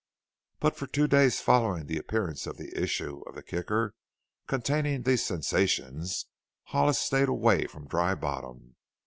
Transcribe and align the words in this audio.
But 0.59 0.75
for 0.75 0.87
two 0.87 1.07
days 1.07 1.41
following 1.41 1.85
the 1.85 1.99
appearance 1.99 2.47
of 2.47 2.57
the 2.57 2.73
issue 2.75 3.21
of 3.27 3.35
the 3.35 3.43
Kicker 3.43 3.93
containing 4.47 5.03
these 5.03 5.23
sensations, 5.23 6.25
Hollis 6.63 6.97
stayed 6.97 7.29
away 7.29 7.67
from 7.67 7.87
Dry 7.87 8.15
Bottom. 8.15 8.77